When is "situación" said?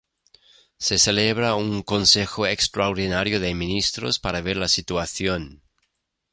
4.67-5.61